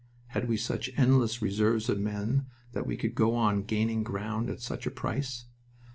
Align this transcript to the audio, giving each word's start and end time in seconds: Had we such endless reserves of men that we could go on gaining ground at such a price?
Had 0.29 0.49
we 0.49 0.57
such 0.57 0.89
endless 0.97 1.43
reserves 1.43 1.87
of 1.87 1.99
men 1.99 2.47
that 2.71 2.87
we 2.87 2.97
could 2.97 3.13
go 3.13 3.35
on 3.35 3.61
gaining 3.61 4.01
ground 4.01 4.49
at 4.49 4.59
such 4.59 4.87
a 4.87 4.89
price? 4.89 5.45